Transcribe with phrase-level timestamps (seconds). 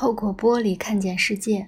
[0.00, 1.66] 透过玻璃看见世界。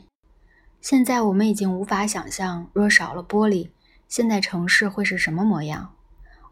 [0.81, 3.69] 现在我们已经无法想象，若少了玻璃，
[4.09, 5.93] 现代城市会是什么模样。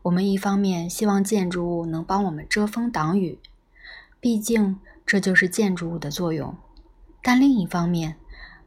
[0.02, 3.38] 我们一方面希望建筑物能帮我们遮风挡雨，
[4.20, 6.52] 毕竟这就是建筑物的作用；
[7.22, 8.16] 但另一方面，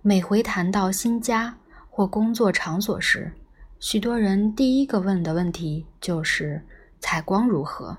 [0.01, 1.55] 每回谈到新家
[1.91, 3.31] 或工作场所时，
[3.79, 6.65] 许多人第一个问的问题就是
[6.99, 7.95] 采光如何。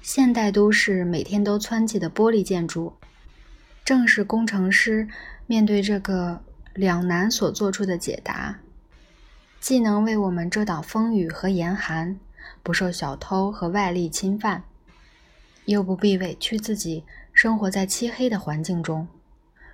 [0.00, 2.94] 现代都市每天都湍急的玻璃建筑，
[3.86, 5.08] 正是工程师
[5.46, 6.42] 面对这个。
[6.76, 8.58] 两难所做出的解答，
[9.60, 12.20] 既能为我们遮挡风雨和严寒，
[12.62, 14.62] 不受小偷和外力侵犯，
[15.64, 19.08] 又不必委屈自己生活在漆黑的环境中。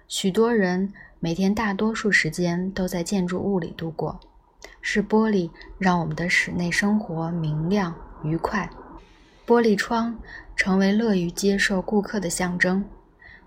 [0.06, 4.20] 许多人每天大多数时间都在建筑物里度过，
[4.80, 7.92] 是玻璃让我们的室内生活明亮
[8.22, 8.70] 愉快。
[9.44, 10.16] 玻璃窗
[10.54, 12.84] 成为乐于接受顾客的象征，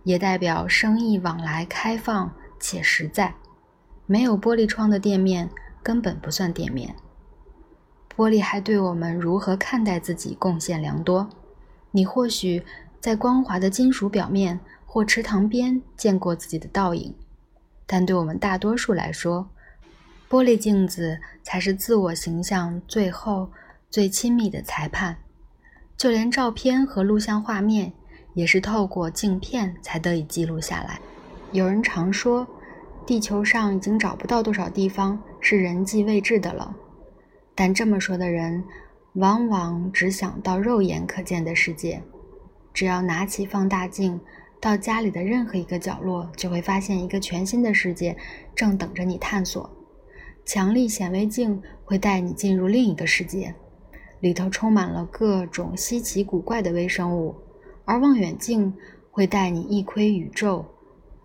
[0.05, 3.35] 也代表生意往来开放且实在。
[4.05, 5.49] 没有玻璃窗的店面
[5.83, 6.95] 根本不算店面。
[8.15, 11.29] 玻璃还对我们如何看待自己贡献良多。
[11.91, 12.63] 你或许
[13.01, 17.13] 在光滑的金属表面或池塘边见过自己的倒影，
[17.85, 19.49] 但对我们大多数来说，
[20.29, 23.51] 玻璃镜子才是自我形象最后
[23.89, 25.17] 最亲密的裁判。
[25.97, 27.93] 就连照片和录像画面，
[28.35, 30.99] 也是透过镜片才得以记录下来。
[31.51, 32.47] 有人常说。
[33.07, 36.75] 地球上已经找不到多少地方是人迹未至的了，
[37.53, 38.63] 但这么说的人，
[39.13, 42.01] 往往只想到肉眼可见的世界。
[42.73, 44.19] 只要拿起放大镜，
[44.59, 48.17] 到家里的任何一个角落，就会发现一个全新的世界
[48.55, 49.69] 正等着你探索。
[50.43, 53.53] 强力显微镜会带你进入另一个世界，
[54.19, 57.35] 里头充满了各种稀奇古怪的微生物，
[57.85, 58.73] 而望远镜
[59.09, 60.65] 会带你一窥宇宙。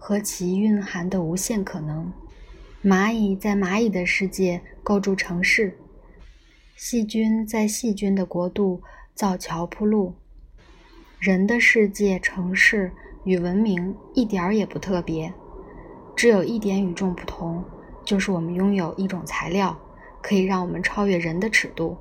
[0.03, 2.11] 和其蕴含的无限可能。
[2.83, 5.77] 蚂蚁在蚂蚁的世界构筑城市，
[6.75, 8.81] 细菌在细菌的国度
[9.15, 10.15] 造桥铺路。
[11.19, 12.91] 人的世界、城市
[13.25, 15.31] 与文明一点儿也不特别，
[16.17, 17.63] 只有一点与众不同，
[18.03, 19.79] 就是我们拥有一种材料，
[20.23, 21.95] 可以让我们超越人的尺度，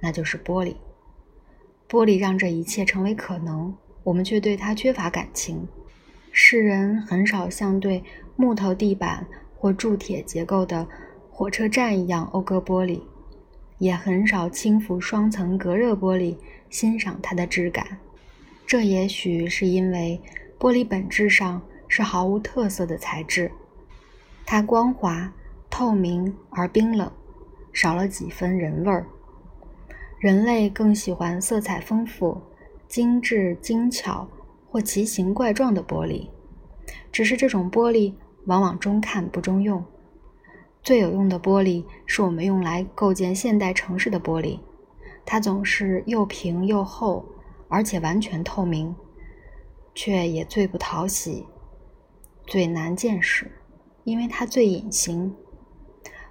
[0.00, 0.76] 那就是玻璃。
[1.86, 5.66] 玻璃让这一切成为可能，我们却对它缺乏感情。
[6.30, 8.04] 世人很少像对
[8.36, 9.26] 木头地板
[9.56, 10.86] 或铸铁结构的
[11.30, 13.00] 火车站一样讴歌玻璃，
[13.78, 16.36] 也很少轻抚双层隔热玻璃，
[16.70, 17.98] 欣赏它的质感。
[18.66, 20.20] 这也许是因为
[20.58, 23.50] 玻璃本质上是毫无特色的材质，
[24.44, 25.32] 它光滑、
[25.70, 27.10] 透明而冰冷，
[27.72, 29.06] 少了几分人味儿。
[30.18, 32.40] 人类更喜欢色彩丰富、
[32.94, 34.28] 精致精巧。
[34.66, 36.28] 或奇形怪状的玻璃，
[37.12, 38.12] 只是这种玻璃
[38.46, 39.84] 往往中看不中用。
[40.82, 44.58] 最有用的玻璃是我们用来构建现代城市的玻璃，
[45.24, 47.24] 它总是又平又厚，
[47.68, 48.92] 而且完全透明，
[49.94, 51.46] 却也最不讨喜、
[52.48, 53.48] 最难见识，
[54.02, 55.32] 因为它最隐形。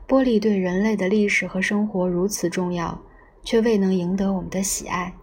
[0.05, 3.01] 玻璃对人类的历史和生活如此重要，
[3.41, 5.15] 却未能赢得我们的喜爱。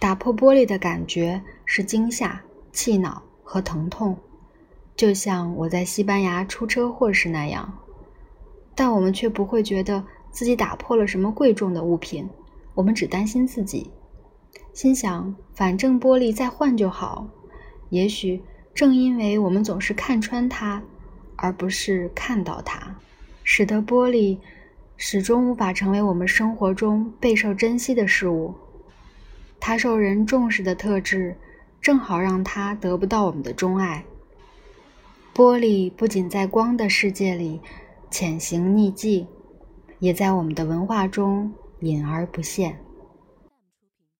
[0.00, 2.42] 打破玻璃的感觉是惊吓。
[2.72, 4.16] 气恼和疼痛，
[4.94, 7.78] 就像我在西班牙出车祸时那样，
[8.76, 12.28] 但我们却不会觉得自己打破了什么贵重的物品。
[12.74, 13.90] 我们只担心自己，
[14.72, 17.26] 心想反正玻璃再换就好。
[17.88, 18.40] 也许
[18.72, 20.80] 正因为我们总是看穿它，
[21.34, 22.94] 而不是看到它，
[23.42, 24.38] 使得玻璃
[24.96, 28.54] 始终无法成为我们生活中备受珍惜的事物。
[29.60, 31.36] 它受人重视的特质。
[31.80, 34.04] 正好让它得不到我们的钟爱。
[35.34, 37.58] 玻璃不仅在光的世界里
[38.10, 39.26] 潜行匿迹，
[39.98, 42.78] 也在我们的文化中隐而不现。